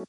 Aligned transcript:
Good 0.00 0.08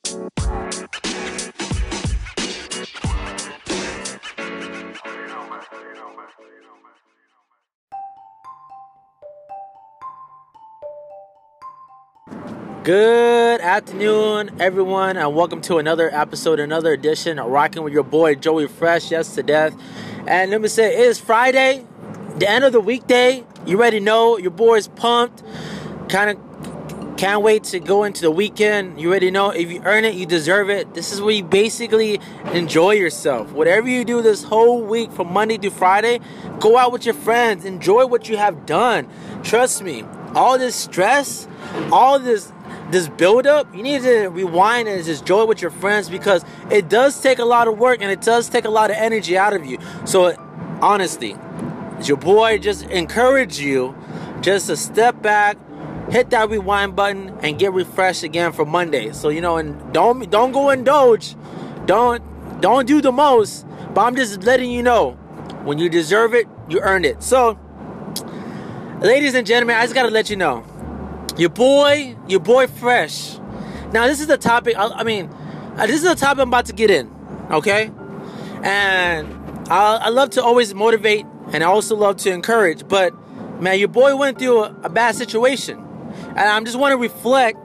afternoon, 13.60 14.62
everyone, 14.62 15.18
and 15.18 15.36
welcome 15.36 15.60
to 15.64 15.78
another 15.78 16.10
episode, 16.14 16.62
another 16.62 16.94
edition 16.94 17.38
of 17.38 17.52
Rocking 17.52 17.84
with 17.84 17.92
your 17.92 18.04
boy 18.04 18.36
Joey 18.36 18.68
Fresh, 18.68 19.12
yes 19.12 19.36
to 19.36 19.44
death. 19.44 19.76
And 20.26 20.52
let 20.52 20.62
me 20.62 20.70
say, 20.70 20.96
it 20.96 21.02
is 21.02 21.20
Friday, 21.20 21.86
the 22.38 22.50
end 22.50 22.64
of 22.64 22.72
the 22.72 22.80
weekday. 22.80 23.46
You 23.66 23.78
already 23.78 24.00
know 24.00 24.38
your 24.38 24.52
boy's 24.52 24.88
pumped. 24.88 25.44
Kind 26.08 26.30
of 26.30 26.51
can't 27.22 27.44
wait 27.44 27.64
to 27.64 27.80
go 27.80 28.04
into 28.04 28.24
the 28.24 28.32
weekend. 28.32 29.00
You 29.00 29.10
already 29.10 29.30
know 29.30 29.52
if 29.52 29.72
you 29.72 29.80
earn 29.86 30.06
it, 30.06 30.16
you 30.16 30.26
deserve 30.26 30.72
it. 30.72 30.96
This 30.96 31.14
is 31.14 31.22
where 31.22 31.36
you 31.36 31.44
basically 31.44 32.20
enjoy 32.52 32.94
yourself. 32.94 33.52
Whatever 33.52 33.88
you 33.88 34.04
do 34.04 34.24
this 34.24 34.42
whole 34.42 34.82
week 34.82 35.12
from 35.12 35.32
Monday 35.32 35.60
to 35.60 35.70
Friday, 35.70 36.20
go 36.60 36.80
out 36.80 36.92
with 36.92 37.06
your 37.06 37.14
friends, 37.14 37.64
enjoy 37.64 38.08
what 38.08 38.28
you 38.28 38.38
have 38.38 38.66
done. 38.66 39.08
Trust 39.44 39.84
me, 39.84 40.04
all 40.34 40.58
this 40.58 40.76
stress, 40.76 41.48
all 41.92 42.18
this 42.18 42.52
this 42.90 43.08
build 43.08 43.46
up, 43.46 43.68
you 43.76 43.84
need 43.84 44.02
to 44.02 44.30
rewind 44.30 44.88
and 44.88 45.06
just 45.06 45.22
enjoy 45.22 45.46
with 45.46 45.62
your 45.62 45.70
friends 45.70 46.10
because 46.10 46.44
it 46.72 46.90
does 46.90 47.22
take 47.22 47.38
a 47.38 47.46
lot 47.46 47.68
of 47.68 47.78
work 47.78 48.02
and 48.02 48.10
it 48.10 48.22
does 48.22 48.50
take 48.50 48.66
a 48.66 48.70
lot 48.72 48.90
of 48.90 48.98
energy 48.98 49.38
out 49.38 49.54
of 49.54 49.64
you. 49.64 49.78
So, 50.06 50.36
honestly, 50.82 51.36
your 52.02 52.18
boy 52.18 52.58
just 52.58 52.82
encourage 52.86 53.60
you 53.60 53.96
just 54.42 54.68
to 54.68 54.76
step 54.76 55.22
back, 55.22 55.56
hit 56.12 56.30
that 56.32 56.50
rewind 56.50 56.96
button, 56.96 57.36
and 57.42 57.58
get 57.58 57.74
refreshed 57.74 58.24
again 58.24 58.52
for 58.52 58.66
Monday. 58.66 59.12
So 59.14 59.30
you 59.30 59.42
know, 59.42 59.58
and 59.58 59.94
don't 59.94 60.30
don't 60.30 60.52
go 60.52 60.70
indulge, 60.70 61.36
don't 61.86 62.22
don't 62.62 62.88
do 62.88 63.02
the 63.02 63.12
most. 63.12 63.66
But 63.94 64.02
I'm 64.02 64.16
just 64.16 64.44
letting 64.44 64.72
you 64.72 64.84
know, 64.84 65.12
when 65.64 65.78
you 65.78 65.90
deserve 65.90 66.34
it, 66.34 66.48
you 66.70 66.80
earned 66.80 67.06
it. 67.06 67.24
So, 67.24 67.60
ladies 69.00 69.34
and 69.34 69.46
gentlemen, 69.46 69.76
I 69.76 69.84
just 69.84 69.96
gotta 69.96 70.10
let 70.10 70.30
you 70.30 70.36
know 70.36 70.66
your 71.38 71.50
boy, 71.50 72.16
your 72.28 72.40
boy 72.40 72.68
Fresh. 72.68 73.38
Now, 73.92 74.08
this 74.08 74.22
is 74.22 74.28
the 74.28 74.38
topic. 74.38 74.78
I, 74.78 74.88
I 74.88 75.04
mean, 75.04 75.30
uh, 75.76 75.88
this 75.88 75.98
is 75.98 76.04
the 76.04 76.16
topic 76.16 76.42
I'm 76.42 76.48
about 76.48 76.68
to 76.68 76.74
get 76.74 76.90
in. 76.90 77.14
Okay, 77.52 77.92
and 78.64 79.28
I, 79.70 79.98
I 80.04 80.10
love 80.10 80.30
to 80.32 80.44
always 80.44 80.74
motivate, 80.74 81.26
and 81.52 81.64
I 81.64 81.68
also 81.68 81.96
love 81.96 82.18
to 82.18 82.32
encourage. 82.32 82.88
But 82.88 83.14
man, 83.62 83.80
your 83.80 83.90
boy 83.90 84.16
went 84.16 84.40
through 84.40 84.64
a, 84.64 84.76
a 84.84 84.90
bad 84.90 85.16
situation, 85.16 85.86
and 86.30 86.40
I'm 86.40 86.66
just 86.66 86.78
want 86.78 86.94
to 86.94 86.98
reflect 86.98 87.58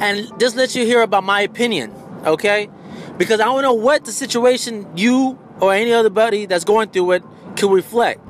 and 0.00 0.30
just 0.38 0.56
let 0.56 0.74
you 0.74 0.84
hear 0.84 1.02
about 1.02 1.24
my 1.24 1.40
opinion. 1.40 1.92
Okay, 2.24 2.68
because 3.16 3.40
I 3.40 3.44
don't 3.44 3.62
know 3.62 3.74
what 3.74 4.04
the 4.04 4.12
situation 4.12 4.86
you 4.96 5.38
or 5.60 5.72
any 5.74 5.92
other 5.92 6.10
buddy 6.10 6.46
that's 6.46 6.64
going 6.64 6.90
through 6.90 7.12
it 7.12 7.22
could 7.56 7.72
reflect 7.72 8.20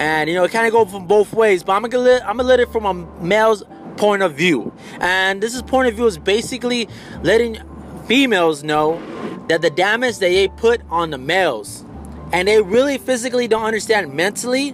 and 0.00 0.30
you 0.30 0.34
know 0.34 0.44
it 0.44 0.50
kind 0.50 0.66
of 0.66 0.72
go 0.72 0.84
from 0.84 1.06
both 1.06 1.32
ways 1.32 1.62
but 1.62 1.72
i'm 1.72 1.82
gonna 1.82 2.02
let, 2.02 2.22
i'm 2.26 2.36
gonna 2.38 2.48
let 2.48 2.58
it 2.58 2.68
from 2.72 2.84
a 2.86 2.94
male's 3.22 3.62
point 3.96 4.22
of 4.22 4.34
view 4.34 4.72
and 5.00 5.42
this 5.42 5.54
is 5.54 5.62
point 5.62 5.86
of 5.86 5.94
view 5.94 6.06
is 6.06 6.18
basically 6.18 6.88
letting 7.22 7.58
females 8.06 8.64
know 8.64 9.00
that 9.48 9.60
the 9.60 9.70
damage 9.70 10.18
that 10.18 10.30
they 10.30 10.48
put 10.48 10.80
on 10.90 11.10
the 11.10 11.18
males 11.18 11.84
and 12.32 12.48
they 12.48 12.62
really 12.62 12.96
physically 12.96 13.46
don't 13.46 13.64
understand 13.64 14.12
mentally 14.14 14.70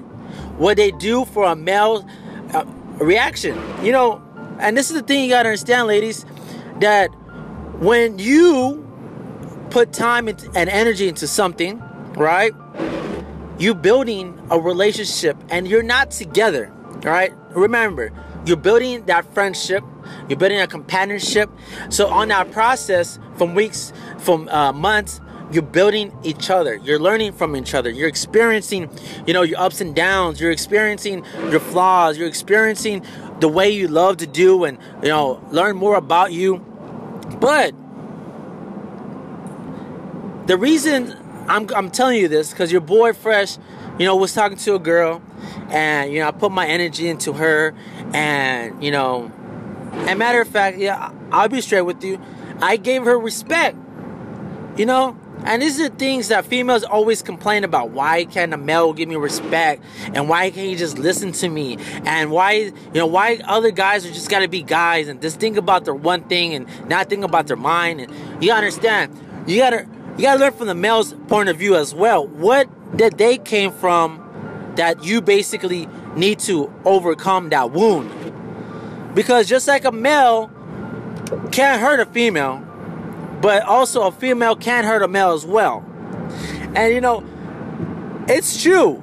what 0.58 0.76
they 0.76 0.90
do 0.92 1.24
for 1.24 1.44
a 1.44 1.56
male 1.56 2.06
reaction. 2.98 3.60
You 3.84 3.92
know 3.92 4.22
and 4.58 4.76
this 4.76 4.90
is 4.90 4.96
the 4.96 5.02
thing 5.02 5.22
you 5.24 5.30
gotta 5.30 5.48
understand 5.50 5.86
ladies 5.86 6.24
that 6.80 7.08
when 7.80 8.18
you 8.18 8.82
put 9.70 9.92
time 9.92 10.28
and 10.28 10.70
energy 10.70 11.08
into 11.08 11.26
something 11.26 11.82
right 12.16 12.52
You're 13.58 13.74
building 13.74 14.38
a 14.50 14.58
relationship 14.60 15.36
and 15.50 15.66
you're 15.68 15.82
not 15.82 16.10
together 16.10 16.72
all 17.04 17.12
right? 17.12 17.32
Remember 17.50 18.12
you're 18.46 18.56
building 18.56 19.04
that 19.06 19.32
friendship 19.34 19.84
you're 20.28 20.38
building 20.38 20.60
a 20.60 20.66
companionship. 20.66 21.50
So 21.90 22.08
on 22.08 22.28
that 22.28 22.52
process 22.52 23.18
from 23.36 23.54
weeks 23.54 23.92
from 24.18 24.48
uh, 24.48 24.72
months 24.72 25.20
you're 25.52 25.62
building 25.62 26.16
each 26.24 26.50
other. 26.50 26.76
You're 26.76 26.98
learning 26.98 27.32
from 27.32 27.56
each 27.56 27.74
other. 27.74 27.90
You're 27.90 28.08
experiencing 28.08 28.90
you 29.26 29.32
know 29.32 29.42
your 29.42 29.60
ups 29.60 29.80
and 29.80 29.94
downs. 29.94 30.40
You're 30.40 30.50
experiencing 30.50 31.24
your 31.50 31.60
flaws. 31.60 32.18
You're 32.18 32.28
experiencing 32.28 33.04
the 33.40 33.48
way 33.48 33.70
you 33.70 33.88
love 33.88 34.16
to 34.18 34.26
do 34.26 34.64
and 34.64 34.78
you 35.02 35.08
know 35.08 35.42
learn 35.50 35.76
more 35.76 35.96
about 35.96 36.32
you. 36.32 36.58
But 37.40 37.74
the 40.46 40.56
reason 40.56 41.16
I'm, 41.48 41.68
I'm 41.74 41.90
telling 41.90 42.18
you 42.18 42.28
this 42.28 42.50
because 42.50 42.72
your 42.72 42.80
boy 42.80 43.12
Fresh, 43.12 43.58
you 43.98 44.04
know, 44.04 44.16
was 44.16 44.32
talking 44.32 44.56
to 44.58 44.74
a 44.74 44.78
girl, 44.78 45.22
and 45.70 46.12
you 46.12 46.20
know, 46.20 46.28
I 46.28 46.30
put 46.30 46.52
my 46.52 46.66
energy 46.66 47.08
into 47.08 47.32
her, 47.34 47.74
and 48.12 48.82
you 48.82 48.90
know, 48.90 49.30
and 49.92 50.18
matter 50.18 50.40
of 50.40 50.48
fact, 50.48 50.78
yeah, 50.78 51.12
I'll 51.30 51.48
be 51.48 51.60
straight 51.60 51.82
with 51.82 52.02
you, 52.02 52.20
I 52.60 52.76
gave 52.76 53.04
her 53.04 53.18
respect, 53.18 53.76
you 54.76 54.86
know, 54.86 55.16
and 55.44 55.62
these 55.62 55.80
are 55.80 55.88
things 55.88 56.28
that 56.28 56.44
females 56.46 56.82
always 56.82 57.22
complain 57.22 57.64
about. 57.64 57.90
Why 57.90 58.24
can't 58.24 58.52
a 58.52 58.56
male 58.56 58.92
give 58.92 59.08
me 59.08 59.16
respect? 59.16 59.82
And 60.12 60.28
why 60.28 60.50
can't 60.50 60.68
you 60.68 60.76
just 60.76 60.98
listen 60.98 61.32
to 61.32 61.48
me? 61.48 61.78
And 62.04 62.30
why, 62.30 62.52
you 62.52 62.72
know, 62.94 63.06
why 63.06 63.40
other 63.44 63.70
guys 63.70 64.04
are 64.04 64.12
just 64.12 64.28
gotta 64.28 64.48
be 64.48 64.62
guys 64.62 65.08
and 65.08 65.22
just 65.22 65.38
think 65.38 65.56
about 65.56 65.84
their 65.84 65.94
one 65.94 66.22
thing 66.22 66.54
and 66.54 66.66
not 66.88 67.08
think 67.08 67.24
about 67.24 67.46
their 67.46 67.56
mind? 67.56 68.00
And 68.00 68.42
you 68.42 68.52
understand, 68.52 69.16
you 69.46 69.58
gotta 69.58 69.86
you 70.16 70.22
gotta 70.22 70.40
learn 70.40 70.52
from 70.52 70.66
the 70.66 70.74
male's 70.74 71.12
point 71.28 71.48
of 71.48 71.58
view 71.58 71.76
as 71.76 71.94
well. 71.94 72.26
What 72.26 72.96
did 72.96 73.18
they 73.18 73.38
came 73.38 73.70
from 73.70 74.22
that 74.76 75.04
you 75.04 75.20
basically 75.20 75.86
need 76.16 76.38
to 76.40 76.72
overcome 76.84 77.50
that 77.50 77.70
wound? 77.70 78.10
Because 79.14 79.48
just 79.48 79.68
like 79.68 79.84
a 79.84 79.92
male 79.92 80.50
can't 81.52 81.80
hurt 81.80 82.00
a 82.00 82.06
female, 82.06 82.65
but 83.40 83.62
also 83.64 84.02
a 84.02 84.12
female 84.12 84.56
can't 84.56 84.86
hurt 84.86 85.02
a 85.02 85.08
male 85.08 85.32
as 85.32 85.44
well. 85.44 85.84
And 86.74 86.94
you 86.94 87.00
know, 87.00 87.24
it's 88.28 88.62
true. 88.62 89.02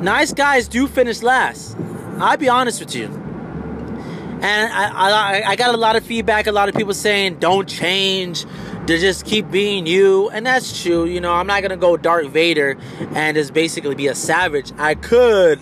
Nice 0.00 0.32
guys 0.32 0.68
do 0.68 0.86
finish 0.86 1.22
last. 1.22 1.76
I'll 2.18 2.36
be 2.36 2.48
honest 2.48 2.80
with 2.80 2.94
you. 2.94 3.06
And 4.40 4.72
I, 4.72 4.90
I, 4.92 5.42
I 5.48 5.56
got 5.56 5.74
a 5.74 5.78
lot 5.78 5.96
of 5.96 6.04
feedback, 6.04 6.46
a 6.46 6.52
lot 6.52 6.68
of 6.68 6.74
people 6.76 6.94
saying, 6.94 7.40
don't 7.40 7.68
change, 7.68 8.44
to 8.88 8.96
just 8.96 9.26
keep 9.26 9.50
being 9.50 9.86
you, 9.86 10.30
and 10.30 10.46
that's 10.46 10.82
true. 10.82 11.04
You 11.04 11.20
know, 11.20 11.32
I'm 11.32 11.46
not 11.46 11.60
gonna 11.60 11.76
go 11.76 11.96
Darth 11.96 12.28
Vader 12.28 12.78
and 13.14 13.36
just 13.36 13.52
basically 13.52 13.94
be 13.94 14.06
a 14.06 14.14
savage. 14.14 14.72
I 14.78 14.94
could, 14.94 15.60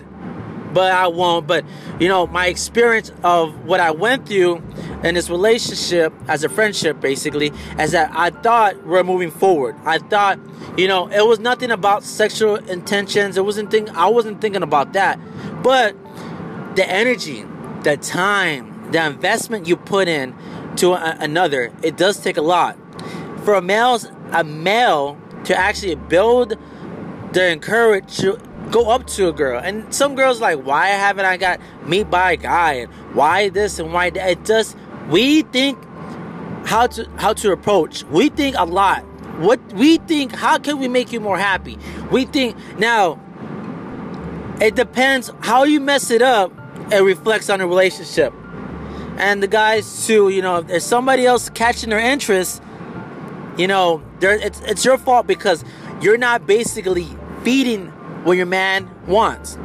but 0.77 0.93
I 0.93 1.07
won't. 1.07 1.47
But 1.47 1.65
you 1.99 2.07
know, 2.07 2.27
my 2.27 2.49
experience 2.49 3.11
of 3.25 3.65
what 3.65 3.81
I 3.81 3.93
went 3.93 4.29
through 4.29 4.63
in 5.03 5.15
this 5.15 5.31
relationship 5.31 6.13
as 6.29 6.45
a 6.45 6.51
friendship, 6.51 7.01
basically, 7.01 7.51
is 7.79 7.93
that 7.93 8.11
I 8.13 8.29
thought 8.29 8.87
we're 8.87 9.03
moving 9.03 9.31
forward. 9.31 9.75
I 9.87 9.97
thought, 9.97 10.39
you 10.77 10.87
know, 10.87 11.09
it 11.09 11.27
was 11.27 11.39
nothing 11.39 11.71
about 11.71 12.05
sexual 12.05 12.57
intentions. 12.57 13.39
It 13.39 13.45
wasn't 13.47 13.71
thing. 13.71 13.89
I 13.89 14.09
wasn't 14.09 14.43
thinking 14.43 14.63
about 14.63 14.93
that, 14.93 15.19
but 15.63 15.97
the 16.77 16.87
energy, 16.87 17.47
the 17.83 17.97
time, 17.97 18.93
the 18.93 19.07
investment 19.07 19.67
you 19.67 19.79
put 19.79 20.09
in 20.09 20.35
to 20.77 20.93
a- 20.93 21.17
another, 21.19 21.73
it 21.83 21.97
does 21.97 22.21
take 22.21 22.37
a 22.37 22.43
lot 22.43 22.77
for 23.45 23.55
a 23.55 23.63
male, 23.63 23.99
a 24.33 24.45
male 24.45 25.19
to 25.45 25.59
actually 25.59 25.95
build 25.95 26.59
the 27.33 27.51
encourage 27.51 28.23
go 28.71 28.91
up 28.91 29.07
to 29.07 29.29
a 29.29 29.33
girl. 29.33 29.61
And 29.63 29.93
some 29.95 30.15
girls 30.15 30.41
like, 30.41 30.61
why 30.61 30.89
haven't 30.89 31.25
I 31.25 31.37
got 31.37 31.61
meet 31.85 32.11
by 32.11 32.33
a 32.33 32.37
guy? 32.37 32.73
And 32.75 32.93
why 33.15 33.49
this 33.49 33.79
and 33.79 33.93
why 33.93 34.11
that? 34.11 34.31
It 34.31 34.45
just 34.45 34.77
we 35.09 35.43
think 35.43 35.79
how 36.67 36.87
to 36.89 37.09
how 37.17 37.33
to 37.35 37.53
approach. 37.53 38.05
We 38.05 38.29
think 38.29 38.57
a 38.59 38.65
lot. 38.65 39.05
What 39.39 39.61
we 39.75 39.99
think, 39.99 40.35
how 40.35 40.59
can 40.59 40.79
we 40.79 40.89
make 40.89 41.13
you 41.13 41.21
more 41.21 41.39
happy? 41.39 41.79
We 42.11 42.25
think 42.25 42.57
now 42.79 43.21
it 44.61 44.75
depends 44.75 45.31
how 45.41 45.65
you 45.65 45.79
mess 45.81 46.11
it 46.11 46.23
up, 46.23 46.53
it 46.91 47.03
reflects 47.03 47.51
on 47.51 47.59
the 47.59 47.67
relationship. 47.67 48.33
And 49.19 49.43
the 49.43 49.49
guys 49.49 50.07
too, 50.07 50.31
you 50.31 50.43
know, 50.43 50.65
if 50.69 50.83
somebody 50.83 51.27
else 51.27 51.51
catching 51.51 51.91
their 51.91 51.99
interest, 51.99 52.63
you 53.57 53.67
know, 53.67 54.03
it's 54.21 54.61
it's 54.61 54.85
your 54.85 54.99
fault 54.99 55.27
because 55.27 55.65
you're 56.01 56.19
not 56.19 56.47
basically 56.47 57.07
feeding 57.43 57.93
what 58.27 58.37
your 58.37 58.47
man 58.47 58.91
wants, 59.07 59.57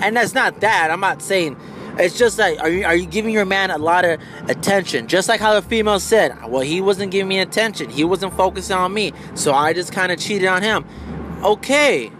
and 0.00 0.16
that's 0.16 0.34
not 0.34 0.60
that. 0.60 0.90
I'm 0.90 1.00
not 1.00 1.22
saying. 1.22 1.56
It's 1.98 2.18
just 2.18 2.38
like, 2.38 2.60
are 2.60 2.68
you 2.68 2.84
are 2.84 2.94
you 2.94 3.06
giving 3.06 3.32
your 3.32 3.46
man 3.46 3.70
a 3.70 3.78
lot 3.78 4.04
of 4.04 4.20
attention? 4.48 5.08
Just 5.08 5.28
like 5.28 5.40
how 5.40 5.54
the 5.54 5.62
female 5.62 5.98
said, 5.98 6.36
well, 6.46 6.60
he 6.60 6.82
wasn't 6.82 7.10
giving 7.10 7.28
me 7.28 7.38
attention. 7.38 7.88
He 7.88 8.04
wasn't 8.04 8.34
focusing 8.34 8.76
on 8.76 8.92
me, 8.92 9.12
so 9.34 9.54
I 9.54 9.72
just 9.72 9.92
kind 9.92 10.12
of 10.12 10.18
cheated 10.18 10.46
on 10.48 10.62
him. 10.62 10.84
Okay. 11.42 12.10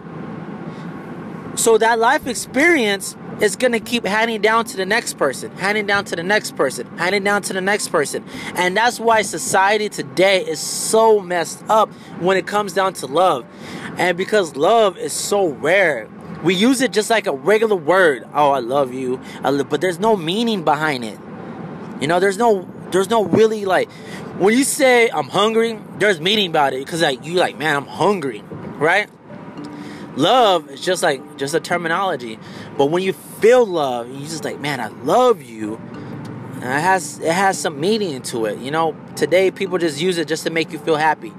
So 1.55 1.77
that 1.77 1.99
life 1.99 2.25
experience 2.25 3.15
it's 3.39 3.55
gonna 3.55 3.79
keep 3.79 4.05
handing 4.05 4.41
down 4.41 4.65
to 4.65 4.77
the 4.77 4.85
next 4.85 5.17
person, 5.17 5.51
handing 5.57 5.85
down 5.85 6.05
to 6.05 6.15
the 6.15 6.23
next 6.23 6.55
person, 6.55 6.87
handing 6.97 7.23
down 7.23 7.41
to 7.43 7.53
the 7.53 7.61
next 7.61 7.89
person. 7.89 8.25
And 8.55 8.75
that's 8.75 8.99
why 8.99 9.21
society 9.21 9.89
today 9.89 10.43
is 10.45 10.59
so 10.59 11.19
messed 11.19 11.63
up 11.69 11.91
when 12.19 12.37
it 12.37 12.47
comes 12.47 12.73
down 12.73 12.93
to 12.93 13.05
love. 13.05 13.45
And 13.97 14.17
because 14.17 14.55
love 14.55 14.97
is 14.97 15.13
so 15.13 15.49
rare, 15.49 16.07
we 16.43 16.55
use 16.55 16.81
it 16.81 16.91
just 16.91 17.09
like 17.09 17.27
a 17.27 17.33
regular 17.33 17.75
word. 17.75 18.23
Oh, 18.33 18.51
I 18.51 18.59
love 18.59 18.93
you. 18.93 19.19
I 19.43 19.61
but 19.63 19.81
there's 19.81 19.99
no 19.99 20.15
meaning 20.15 20.63
behind 20.63 21.03
it. 21.03 21.19
You 21.99 22.07
know, 22.07 22.19
there's 22.19 22.37
no 22.37 22.67
there's 22.91 23.09
no 23.09 23.25
really 23.25 23.65
like 23.65 23.89
when 24.39 24.55
you 24.55 24.63
say 24.63 25.09
I'm 25.09 25.29
hungry, 25.29 25.79
there's 25.97 26.21
meaning 26.21 26.49
about 26.49 26.73
it 26.73 26.85
because 26.85 27.01
like 27.01 27.25
you 27.25 27.33
like, 27.33 27.57
man, 27.57 27.75
I'm 27.75 27.87
hungry, 27.87 28.43
right? 28.77 29.09
Love 30.15 30.69
is 30.69 30.81
just 30.81 31.03
like 31.03 31.37
just 31.37 31.53
a 31.53 31.59
terminology. 31.59 32.39
But 32.77 32.87
when 32.87 33.03
you 33.03 33.13
feel 33.39 33.65
love, 33.65 34.09
you 34.09 34.21
just 34.21 34.43
like, 34.43 34.59
man, 34.59 34.79
I 34.79 34.87
love 34.87 35.41
you. 35.41 35.75
And 36.55 36.63
it 36.63 36.81
has 36.81 37.19
it 37.19 37.31
has 37.31 37.59
some 37.59 37.79
meaning 37.79 38.21
to 38.23 38.45
it. 38.45 38.59
You 38.59 38.71
know, 38.71 38.95
today 39.15 39.51
people 39.51 39.77
just 39.77 40.01
use 40.01 40.17
it 40.17 40.27
just 40.27 40.43
to 40.43 40.49
make 40.49 40.71
you 40.71 40.79
feel 40.79 40.95
happy. 40.95 41.33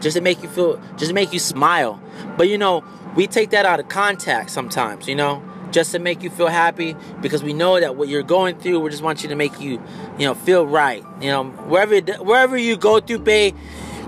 Just 0.00 0.16
to 0.16 0.20
make 0.20 0.42
you 0.42 0.48
feel 0.48 0.80
just 0.96 1.08
to 1.08 1.14
make 1.14 1.32
you 1.32 1.38
smile. 1.38 2.00
But 2.36 2.48
you 2.48 2.58
know, 2.58 2.84
we 3.16 3.26
take 3.26 3.50
that 3.50 3.64
out 3.64 3.80
of 3.80 3.88
context 3.88 4.54
sometimes, 4.54 5.08
you 5.08 5.14
know, 5.14 5.42
just 5.70 5.92
to 5.92 5.98
make 5.98 6.22
you 6.22 6.30
feel 6.30 6.48
happy 6.48 6.94
because 7.22 7.42
we 7.42 7.52
know 7.52 7.80
that 7.80 7.96
what 7.96 8.08
you're 8.08 8.22
going 8.22 8.58
through, 8.58 8.80
we 8.80 8.90
just 8.90 9.02
want 9.02 9.22
you 9.22 9.28
to 9.30 9.34
make 9.34 9.58
you, 9.58 9.82
you 10.18 10.26
know, 10.26 10.34
feel 10.34 10.66
right. 10.66 11.02
You 11.20 11.30
know, 11.30 11.44
wherever 11.44 11.98
wherever 12.22 12.56
you 12.56 12.76
go 12.76 13.00
through, 13.00 13.20
babe, 13.20 13.56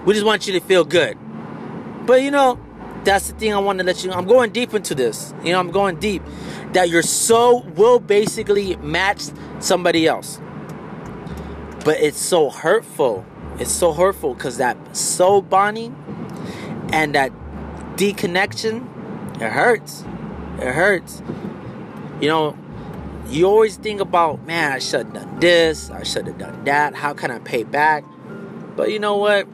we 0.05 0.13
just 0.13 0.27
want 0.27 0.47
you 0.47 0.53
to 0.53 0.61
feel 0.61 0.85
good. 0.85 1.17
But 2.07 2.23
you 2.23 2.31
know, 2.31 2.61
that's 3.05 3.29
the 3.29 3.39
thing 3.39 3.55
I 3.55 3.59
want 3.59 3.79
to 3.79 3.85
let 3.85 4.03
you 4.03 4.11
know. 4.11 4.17
I'm 4.17 4.27
going 4.27 4.51
deep 4.53 4.75
into 4.75 4.95
this. 4.95 5.35
You 5.43 5.53
know, 5.53 5.61
I'm 5.61 5.71
going 5.71 5.97
deep. 5.99 6.23
That 6.73 6.89
your 6.89 7.03
soul 7.03 7.63
will 7.63 7.99
basically 7.99 8.77
match 8.77 9.23
somebody 9.59 10.07
else. 10.07 10.41
But 11.85 12.01
it's 12.01 12.19
so 12.19 12.51
hurtful. 12.51 13.25
It's 13.59 13.71
so 13.73 13.93
hurtful 13.93 14.35
because 14.35 14.59
that 14.59 14.97
soul 14.97 15.43
bonding 15.43 15.97
and 16.93 17.15
that 17.15 17.33
deconnection, 17.97 18.87
it 19.41 19.51
hurts. 19.51 20.03
It 20.59 20.75
hurts. 20.75 21.23
You 22.21 22.29
know, 22.29 22.57
you 23.29 23.47
always 23.47 23.77
think 23.77 24.01
about, 24.01 24.45
man, 24.47 24.73
I 24.73 24.79
should 24.79 25.07
have 25.07 25.15
done 25.15 25.41
this, 25.41 25.91
I 25.91 26.03
should 26.03 26.27
have 26.27 26.39
done 26.39 26.65
that. 26.65 26.95
How 26.95 27.15
can 27.15 27.31
I 27.31 27.39
pay 27.39 27.65
back? 27.65 28.05
But 28.77 28.91
you 28.91 28.99
know 28.99 29.17
what? 29.17 29.47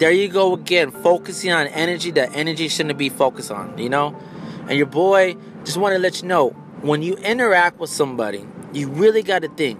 There 0.00 0.10
you 0.10 0.28
go 0.28 0.54
again, 0.54 0.90
focusing 0.90 1.52
on 1.52 1.66
energy 1.66 2.10
that 2.12 2.34
energy 2.34 2.68
shouldn't 2.68 2.98
be 2.98 3.10
focused 3.10 3.50
on, 3.50 3.76
you 3.76 3.90
know? 3.90 4.18
And 4.66 4.72
your 4.72 4.86
boy 4.86 5.36
just 5.64 5.76
want 5.76 5.92
to 5.92 5.98
let 5.98 6.22
you 6.22 6.28
know 6.28 6.50
when 6.80 7.02
you 7.02 7.16
interact 7.16 7.78
with 7.78 7.90
somebody, 7.90 8.46
you 8.72 8.88
really 8.88 9.22
got 9.22 9.42
to 9.42 9.48
think 9.48 9.78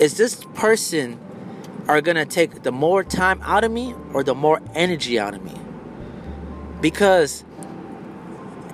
is 0.00 0.16
this 0.16 0.44
person 0.54 1.18
are 1.86 2.00
going 2.00 2.16
to 2.16 2.24
take 2.24 2.62
the 2.64 2.72
more 2.72 3.02
time 3.04 3.40
out 3.42 3.64
of 3.64 3.70
me 3.70 3.94
or 4.12 4.22
the 4.22 4.34
more 4.34 4.60
energy 4.74 5.18
out 5.18 5.34
of 5.34 5.42
me? 5.44 5.54
Because 6.80 7.44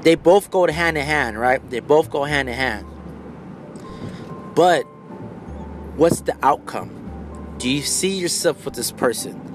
they 0.01 0.15
both 0.15 0.51
go 0.51 0.67
hand 0.67 0.97
in 0.97 1.05
hand, 1.05 1.39
right? 1.39 1.69
They 1.71 1.81
both 1.81 2.11
go 2.11 2.25
hand 2.25 2.49
in 2.49 2.55
hand. 2.55 2.87
But 4.55 4.85
what's 5.97 6.23
the 6.23 6.37
outcome? 6.43 7.55
Do 7.59 7.69
you 7.69 7.83
see 7.83 8.15
yourself 8.15 8.65
with 8.65 8.75
this 8.75 8.91
person? 8.91 9.54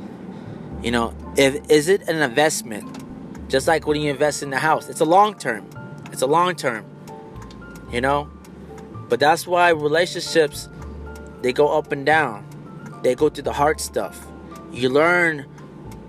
You 0.81 0.91
know, 0.91 1.13
if 1.35 1.69
is 1.69 1.89
it 1.89 2.07
an 2.07 2.21
investment? 2.21 3.03
Just 3.49 3.67
like 3.67 3.85
when 3.85 3.99
you 3.99 4.09
invest 4.09 4.43
in 4.43 4.49
the 4.49 4.59
house, 4.59 4.89
it's 4.89 5.01
a 5.01 5.05
long 5.05 5.35
term. 5.35 5.69
It's 6.11 6.21
a 6.21 6.27
long 6.27 6.55
term. 6.55 6.85
You 7.91 7.99
know? 7.99 8.29
But 9.09 9.19
that's 9.19 9.45
why 9.45 9.69
relationships 9.69 10.69
they 11.41 11.51
go 11.51 11.77
up 11.77 11.91
and 11.91 12.05
down. 12.05 12.45
They 13.03 13.15
go 13.15 13.29
through 13.29 13.43
the 13.43 13.53
hard 13.53 13.81
stuff. 13.81 14.25
You 14.71 14.89
learn 14.89 15.45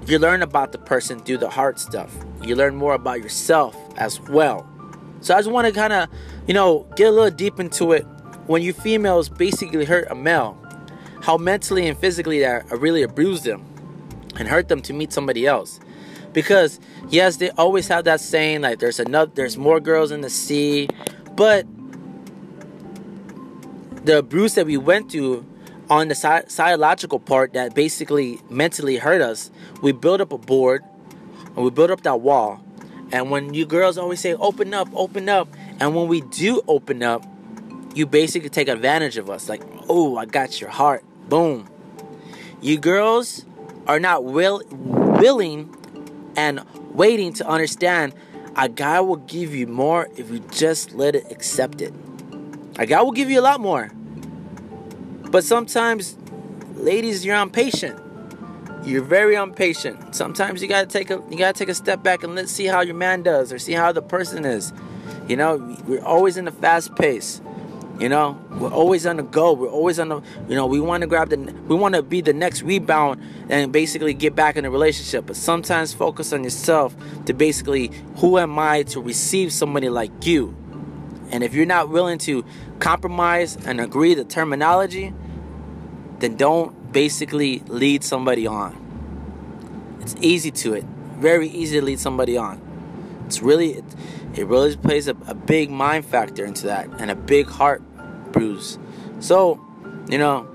you 0.07 0.19
learn 0.19 0.43
about 0.43 0.73
the 0.73 0.79
person 0.79 1.21
through 1.21 1.39
the 1.39 1.51
hard 1.51 1.79
stuff. 1.79 2.17
You 2.43 2.57
learn 2.57 2.75
more 2.77 2.95
about 2.95 3.21
yourself 3.23 3.77
as 3.97 4.21
well. 4.21 4.69
So 5.21 5.35
I 5.35 5.39
just 5.39 5.51
want 5.51 5.67
to 5.67 5.73
kind 5.73 5.93
of, 5.93 6.09
you 6.47 6.55
know, 6.55 6.87
get 6.97 7.09
a 7.09 7.11
little 7.11 7.31
deep 7.31 7.61
into 7.61 7.93
it. 7.93 8.05
When 8.47 8.63
you 8.63 8.73
females 8.73 9.29
basically 9.29 9.85
hurt 9.85 10.09
a 10.11 10.15
male, 10.15 10.57
how 11.23 11.37
mentally 11.37 11.87
and 11.87 11.99
physically 11.99 12.41
that 12.41 12.71
really 12.71 13.03
abuse 13.03 13.43
them 13.43 13.70
and 14.37 14.49
hurt 14.49 14.69
them 14.69 14.83
to 14.83 14.93
meet 14.93 15.13
somebody 15.13 15.47
else. 15.47 15.81
Because 16.33 16.79
yes 17.09 17.37
they 17.37 17.51
always 17.51 17.89
have 17.89 18.05
that 18.05 18.21
saying 18.21 18.63
like 18.63 18.79
there's 18.79 19.01
another 19.01 19.31
there's 19.35 19.57
more 19.57 19.81
girls 19.81 20.11
in 20.11 20.21
the 20.21 20.31
sea 20.31 20.89
but 21.35 21.67
the 24.05 24.19
abuse 24.19 24.55
that 24.55 24.65
we 24.65 24.77
went 24.77 25.11
through 25.11 25.45
on 25.91 26.09
the 26.09 26.15
psychological 26.15 27.19
part 27.19 27.53
that 27.53 27.75
basically 27.75 28.41
mentally 28.49 28.97
hurt 28.97 29.21
us 29.21 29.51
we 29.83 29.91
built 29.93 30.21
up 30.21 30.33
a 30.33 30.39
board 30.39 30.85
and 31.57 31.65
we 31.65 31.71
built 31.71 31.91
up 31.91 32.03
that 32.03 32.21
wall. 32.21 32.61
And 33.13 33.31
when 33.31 33.55
you 33.55 33.67
girls 33.67 33.99
always 33.99 34.21
say 34.21 34.35
open 34.35 34.73
up 34.73 34.89
open 34.95 35.29
up 35.29 35.49
and 35.81 35.97
when 35.97 36.07
we 36.07 36.21
do 36.21 36.63
open 36.69 37.03
up 37.03 37.25
you 37.93 38.07
basically 38.07 38.51
take 38.51 38.69
advantage 38.69 39.17
of 39.17 39.29
us 39.29 39.49
like 39.49 39.63
oh 39.89 40.17
i 40.17 40.27
got 40.27 40.61
your 40.61 40.71
heart. 40.71 41.05
Boom. 41.29 41.69
You 42.61 42.79
girls 42.79 43.45
are 43.91 43.99
not 43.99 44.25
will, 44.25 44.63
willing 44.71 45.75
and 46.37 46.65
waiting 46.95 47.33
to 47.33 47.45
understand 47.45 48.15
a 48.55 48.69
guy 48.69 49.01
will 49.01 49.17
give 49.17 49.53
you 49.53 49.67
more 49.67 50.07
if 50.17 50.31
you 50.31 50.39
just 50.53 50.93
let 50.93 51.17
it 51.17 51.29
accept 51.33 51.83
it. 51.83 51.93
A 52.79 52.87
guy 52.87 53.03
will 53.03 53.11
give 53.11 53.29
you 53.29 53.41
a 53.41 53.43
lot 53.43 53.61
more. 53.61 53.91
But 55.33 55.43
sometimes, 55.43 56.17
ladies, 56.75 57.25
you're 57.25 57.35
impatient. 57.35 58.01
You're 58.85 59.03
very 59.03 59.35
impatient. 59.35 60.15
Sometimes 60.15 60.63
you 60.63 60.69
gotta 60.69 60.87
take 60.87 61.11
a 61.11 61.21
you 61.29 61.37
gotta 61.37 61.59
take 61.59 61.69
a 61.69 61.75
step 61.75 62.01
back 62.05 62.23
and 62.23 62.37
let's 62.37 62.53
see 62.53 62.67
how 62.67 62.83
your 62.83 62.95
man 62.95 63.25
does 63.25 63.53
or 63.53 63.59
see 63.59 63.73
how 63.73 63.91
the 63.91 64.03
person 64.03 64.45
is. 64.45 64.73
You 65.27 65.37
know, 65.37 65.77
we're 65.85 66.05
always 66.05 66.37
in 66.37 66.47
a 66.47 66.53
fast 66.53 66.95
pace. 66.95 67.41
You 67.99 68.09
know, 68.09 68.41
we're 68.61 68.73
always 68.73 69.07
on 69.07 69.17
the 69.17 69.23
go. 69.23 69.55
We're 69.55 69.71
always 69.71 69.99
on 69.99 70.11
the, 70.11 70.21
you 70.49 70.55
know, 70.55 70.67
we 70.67 70.81
want 70.81 71.01
to 71.01 71.07
grab 71.07 71.31
the, 71.31 71.39
we 71.39 71.75
want 71.75 71.95
to 71.95 72.03
be 72.03 72.21
the 72.21 72.35
next 72.35 72.63
rebound 72.63 73.23
and 73.49 73.73
basically 73.73 74.13
get 74.13 74.35
back 74.35 74.57
in 74.57 74.65
a 74.67 74.71
relationship. 74.71 75.27
But 75.27 75.37
sometimes 75.37 75.95
focus 75.95 76.33
on 76.33 76.45
yourself 76.45 76.95
to 77.25 77.33
basically, 77.33 77.91
who 78.17 78.39
am 78.39 78.59
I 78.59 78.83
to 78.85 79.01
receive 79.01 79.53
somebody 79.53 79.89
like 79.89 80.27
you? 80.27 80.55
And 81.31 81.43
if 81.43 81.55
you're 81.55 81.67
not 81.67 81.89
willing 81.89 82.19
to 82.19 82.45
compromise 82.81 83.57
and 83.67 83.81
agree 83.81 84.15
the 84.15 84.25
terminology, 84.25 85.15
then 86.19 86.37
don't 86.37 86.93
basically 86.93 87.61
lead 87.61 88.05
somebody 88.05 88.47
on. 88.47 89.99
It's 90.03 90.17
easy 90.21 90.51
to 90.51 90.75
it, 90.75 90.85
very 91.17 91.49
easy 91.49 91.79
to 91.81 91.85
lead 91.85 92.01
somebody 92.01 92.37
on. 92.37 92.61
It's 93.27 93.41
really, 93.41 93.75
it, 93.75 93.85
it 94.35 94.47
really 94.47 94.77
plays 94.77 95.09
a, 95.09 95.17
a 95.27 95.35
big 95.35 95.71
mind 95.71 96.05
factor 96.05 96.45
into 96.45 96.67
that 96.67 96.89
and 96.99 97.11
a 97.11 97.15
big 97.15 97.47
heart 97.47 97.83
bruise. 98.33 98.79
So, 99.21 99.61
you 100.09 100.19
know, 100.19 100.49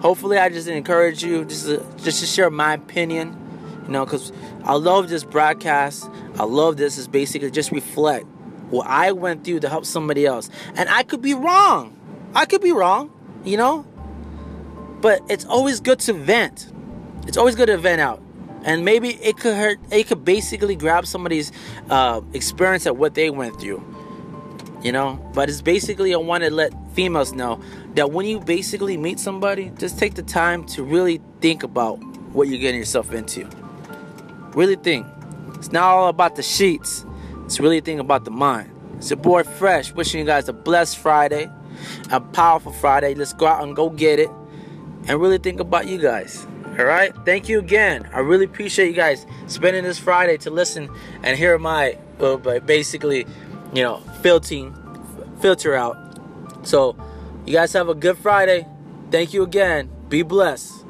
hopefully 0.00 0.38
I 0.38 0.48
just 0.48 0.68
encourage 0.68 1.22
you 1.22 1.44
just 1.44 1.66
to, 1.66 1.86
just 2.02 2.20
to 2.20 2.26
share 2.26 2.50
my 2.50 2.74
opinion, 2.74 3.36
you 3.84 3.92
know, 3.92 4.04
because 4.04 4.32
I 4.64 4.74
love 4.74 5.08
this 5.08 5.24
broadcast. 5.24 6.10
I 6.38 6.44
love 6.44 6.76
this 6.76 6.98
is 6.98 7.08
basically 7.08 7.50
just 7.50 7.70
reflect 7.72 8.26
what 8.70 8.86
I 8.86 9.12
went 9.12 9.44
through 9.44 9.60
to 9.60 9.68
help 9.68 9.84
somebody 9.84 10.26
else. 10.26 10.50
And 10.76 10.88
I 10.88 11.02
could 11.02 11.22
be 11.22 11.34
wrong. 11.34 11.96
I 12.34 12.46
could 12.46 12.60
be 12.60 12.72
wrong, 12.72 13.12
you 13.44 13.56
know? 13.56 13.86
But 15.00 15.22
it's 15.28 15.44
always 15.44 15.80
good 15.80 16.00
to 16.00 16.12
vent. 16.12 16.72
It's 17.26 17.36
always 17.36 17.54
good 17.54 17.66
to 17.66 17.78
vent 17.78 18.00
out. 18.00 18.20
And 18.64 18.84
maybe 18.84 19.10
it 19.10 19.36
could 19.36 19.54
hurt, 19.54 19.78
it 19.90 20.08
could 20.08 20.24
basically 20.24 20.74
grab 20.74 21.06
somebody's 21.06 21.52
uh, 21.90 22.22
experience 22.32 22.86
at 22.86 22.96
what 22.96 23.14
they 23.14 23.28
went 23.28 23.60
through 23.60 23.93
you 24.84 24.92
know? 24.92 25.18
But 25.34 25.48
it's 25.48 25.60
basically 25.60 26.14
i 26.14 26.16
want 26.16 26.44
to 26.44 26.50
let 26.50 26.72
females 26.94 27.32
know 27.32 27.60
that 27.94 28.12
when 28.12 28.26
you 28.26 28.38
basically 28.38 28.96
meet 28.96 29.18
somebody 29.18 29.72
just 29.78 29.98
take 29.98 30.14
the 30.14 30.22
time 30.22 30.64
to 30.66 30.84
really 30.84 31.20
think 31.40 31.64
about 31.64 31.96
what 32.32 32.46
you're 32.46 32.60
getting 32.60 32.78
yourself 32.78 33.12
into. 33.12 33.48
Really 34.54 34.76
think. 34.76 35.06
It's 35.54 35.72
not 35.72 35.84
all 35.84 36.08
about 36.08 36.36
the 36.36 36.42
sheets. 36.42 37.04
It's 37.44 37.58
really 37.58 37.80
think 37.80 38.00
about 38.00 38.24
the 38.24 38.30
mind. 38.30 38.70
It's 38.98 39.10
your 39.10 39.16
boy 39.16 39.42
fresh 39.42 39.92
wishing 39.92 40.20
you 40.20 40.26
guys 40.26 40.48
a 40.48 40.52
blessed 40.52 40.98
friday 40.98 41.50
a 42.10 42.20
powerful 42.20 42.72
friday. 42.72 43.14
Let's 43.14 43.32
go 43.32 43.46
out 43.46 43.62
and 43.62 43.74
go 43.74 43.90
get 43.90 44.18
it 44.18 44.30
and 45.06 45.20
really 45.20 45.38
think 45.38 45.60
about 45.60 45.86
you 45.86 45.98
guys. 45.98 46.46
All 46.78 46.84
right? 46.84 47.14
Thank 47.24 47.48
you 47.48 47.58
again. 47.58 48.08
I 48.12 48.20
really 48.20 48.46
appreciate 48.46 48.88
you 48.88 48.94
guys 48.94 49.26
spending 49.46 49.84
this 49.84 49.98
friday 49.98 50.36
to 50.38 50.50
listen 50.50 50.88
and 51.22 51.38
hear 51.38 51.58
my 51.58 51.98
uh, 52.20 52.36
basically 52.60 53.26
you 53.74 53.82
know, 53.82 53.98
filtering, 54.22 54.74
filter 55.40 55.74
out. 55.74 55.96
So, 56.62 56.96
you 57.44 57.52
guys 57.52 57.72
have 57.72 57.88
a 57.88 57.94
good 57.94 58.16
Friday. 58.16 58.66
Thank 59.10 59.34
you 59.34 59.42
again. 59.42 59.90
Be 60.08 60.22
blessed. 60.22 60.83